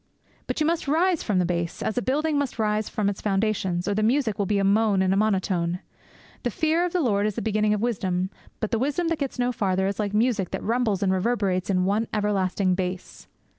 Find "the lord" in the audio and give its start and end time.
6.91-7.27